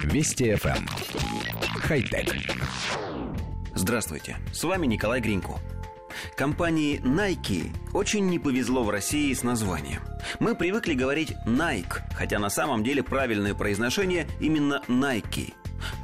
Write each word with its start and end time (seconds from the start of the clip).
Вести 0.00 0.52
FM. 0.52 0.76
Эм. 0.76 0.86
Хай-тек. 1.80 2.34
Здравствуйте, 3.74 4.36
с 4.52 4.64
вами 4.64 4.86
Николай 4.86 5.20
Гринько. 5.20 5.60
Компании 6.36 7.00
Nike 7.00 7.74
очень 7.92 8.28
не 8.28 8.38
повезло 8.38 8.84
в 8.84 8.90
России 8.90 9.32
с 9.32 9.42
названием. 9.42 10.02
Мы 10.40 10.54
привыкли 10.54 10.94
говорить 10.94 11.34
Nike, 11.46 12.00
хотя 12.14 12.38
на 12.38 12.50
самом 12.50 12.84
деле 12.84 13.02
правильное 13.02 13.54
произношение 13.54 14.26
именно 14.40 14.82
Nike. 14.88 15.54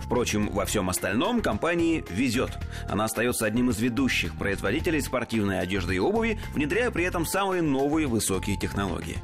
Впрочем, 0.02 0.48
во 0.48 0.64
всем 0.64 0.88
остальном 0.90 1.40
компании 1.40 2.04
везет. 2.10 2.58
Она 2.88 3.04
остается 3.04 3.46
одним 3.46 3.70
из 3.70 3.78
ведущих 3.78 4.36
производителей 4.36 5.00
спортивной 5.00 5.60
одежды 5.60 5.96
и 5.96 5.98
обуви, 5.98 6.40
внедряя 6.54 6.90
при 6.90 7.04
этом 7.04 7.26
самые 7.26 7.62
новые 7.62 8.06
высокие 8.06 8.56
технологии. 8.56 9.18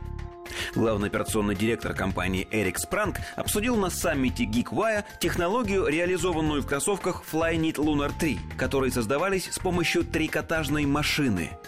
Главный 0.74 1.08
операционный 1.08 1.54
директор 1.54 1.94
компании 1.94 2.48
Эрик 2.50 2.78
Спранк 2.78 3.16
обсудил 3.36 3.76
на 3.76 3.90
саммите 3.90 4.44
GeekWire 4.44 5.04
технологию, 5.20 5.86
реализованную 5.86 6.62
в 6.62 6.66
кроссовках 6.66 7.22
Flyknit 7.30 7.74
Lunar 7.74 8.12
3, 8.18 8.38
которые 8.56 8.92
создавались 8.92 9.48
с 9.50 9.58
помощью 9.58 10.04
трикотажной 10.04 10.86
машины– 10.86 11.50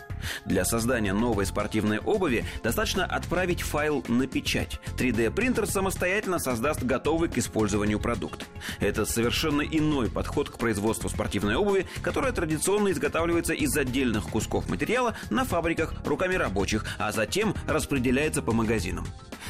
для 0.45 0.65
создания 0.65 1.13
новой 1.13 1.47
спортивной 1.47 1.99
обуви 1.99 2.45
достаточно 2.63 3.05
отправить 3.05 3.63
файл 3.63 4.05
на 4.09 4.27
печать. 4.27 4.81
3D-принтер 4.97 5.67
самостоятельно 5.67 6.39
создаст 6.39 6.83
готовый 6.83 7.29
к 7.29 7.39
использованию 7.39 8.01
продукт. 8.01 8.47
Это 8.81 9.05
совершенно 9.07 9.63
иной 9.63 10.11
подход 10.11 10.51
к 10.51 10.59
производству 10.59 11.09
спортивной 11.09 11.57
обуви, 11.57 11.87
которая 12.03 12.33
традиционно 12.33 12.91
изготавливается 12.91 13.55
из 13.55 13.77
отдельных 13.77 14.25
кусков 14.25 14.69
материала 14.69 15.17
на 15.31 15.45
фабриках 15.45 15.95
руками 16.05 16.35
рабочих, 16.35 16.85
а 16.99 17.13
затем 17.13 17.55
распределяется 17.67 18.43
по 18.43 18.53
магазинам. 18.53 19.07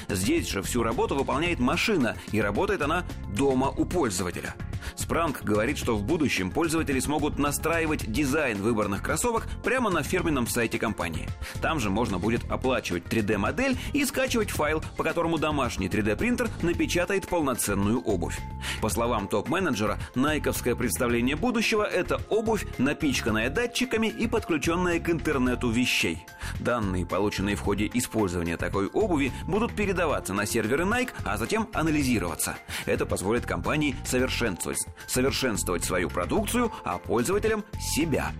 Здесь 0.08 0.48
же 0.48 0.62
всю 0.62 0.82
работу 0.82 1.16
выполняет 1.16 1.58
машина, 1.58 2.16
и 2.30 2.40
работает 2.40 2.82
она 2.82 3.04
дома 3.34 3.72
у 3.76 3.84
пользователя– 3.84 4.54
Спранк 4.94 5.42
говорит, 5.42 5.78
что 5.78 5.96
в 5.96 6.02
будущем 6.02 6.50
пользователи 6.50 7.00
смогут 7.00 7.38
настраивать 7.38 8.10
дизайн 8.10 8.58
выбранных 8.58 9.02
кроссовок 9.02 9.46
прямо 9.62 9.90
на 9.90 10.02
фирменном 10.02 10.46
сайте 10.46 10.78
компании. 10.78 11.28
Там 11.60 11.80
же 11.80 11.90
можно 11.90 12.18
будет 12.18 12.50
оплачивать 12.50 13.04
3D-модель 13.04 13.76
и 13.92 14.04
скачивать 14.04 14.50
файл, 14.50 14.82
по 14.96 15.04
которому 15.04 15.38
домашний 15.38 15.88
3D-принтер 15.88 16.48
напечатает 16.62 17.28
полноценную 17.28 18.00
обувь. 18.00 18.38
По 18.80 18.88
словам 18.88 19.28
топ-менеджера, 19.28 19.98
найковское 20.14 20.74
представление 20.74 21.36
будущего– 21.36 21.82
это 21.84 22.20
обувь, 22.28 22.66
напичканная 22.78 23.50
датчиками 23.50 24.06
и 24.06 24.26
подключенная 24.26 25.00
к 25.00 25.10
интернету 25.10 25.70
вещей. 25.70 26.26
Данные, 26.60 27.06
полученные 27.06 27.56
в 27.56 27.60
ходе 27.60 27.90
использования 27.92 28.56
такой 28.56 28.86
обуви, 28.88 29.32
будут 29.46 29.74
передаваться 29.74 30.34
на 30.34 30.46
серверы 30.46 30.84
Nike, 30.84 31.10
а 31.24 31.36
затем 31.36 31.68
анализироваться. 31.72 32.56
Это 32.84 33.06
позволит 33.06 33.46
компании 33.46 33.96
совершенствовать, 34.04 34.86
совершенствовать 35.06 35.84
свою 35.84 36.08
продукцию, 36.08 36.72
а 36.84 36.98
пользователям– 36.98 37.64
себя. 37.78 38.32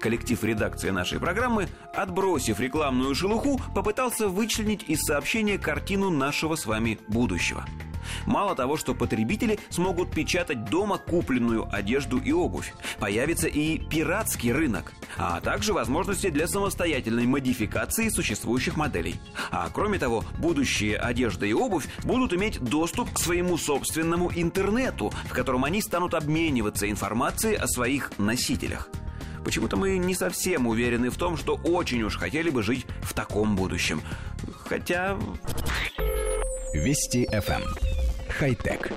Коллектив 0.00 0.42
редакции 0.42 0.90
нашей 0.90 1.20
программы, 1.20 1.68
отбросив 1.94 2.58
рекламную 2.58 3.14
шелуху, 3.14 3.60
попытался 3.74 4.26
вычленить 4.26 4.82
из 4.88 5.00
сообщения 5.02 5.58
картину 5.58 6.10
нашего 6.10 6.56
с 6.56 6.66
вами 6.66 6.98
будущего– 7.08 7.64
Мало 8.26 8.54
того, 8.54 8.76
что 8.76 8.94
потребители 8.94 9.58
смогут 9.70 10.10
печатать 10.10 10.64
дома 10.64 10.98
купленную 10.98 11.68
одежду 11.72 12.18
и 12.18 12.32
обувь, 12.32 12.74
появится 12.98 13.48
и 13.48 13.78
пиратский 13.78 14.52
рынок, 14.52 14.92
а 15.16 15.40
также 15.40 15.72
возможности 15.72 16.30
для 16.30 16.46
самостоятельной 16.46 17.26
модификации 17.26 18.08
существующих 18.08 18.76
моделей. 18.76 19.16
А 19.50 19.68
кроме 19.72 19.98
того, 19.98 20.24
будущие 20.38 20.96
одежда 20.96 21.46
и 21.46 21.52
обувь 21.52 21.88
будут 22.04 22.32
иметь 22.32 22.60
доступ 22.60 23.12
к 23.12 23.18
своему 23.18 23.58
собственному 23.58 24.30
интернету, 24.34 25.12
в 25.24 25.32
котором 25.32 25.64
они 25.64 25.82
станут 25.82 26.14
обмениваться 26.14 26.90
информацией 26.90 27.56
о 27.56 27.66
своих 27.66 28.12
носителях. 28.18 28.88
Почему-то 29.44 29.76
мы 29.76 29.98
не 29.98 30.14
совсем 30.14 30.66
уверены 30.66 31.10
в 31.10 31.16
том, 31.16 31.36
что 31.36 31.56
очень 31.64 32.02
уж 32.02 32.16
хотели 32.16 32.50
бы 32.50 32.62
жить 32.62 32.86
в 33.02 33.12
таком 33.12 33.56
будущем. 33.56 34.00
Хотя... 34.66 35.18
Вести 36.72 37.26
FM. 37.26 37.91
Хай-тек. 38.38 38.90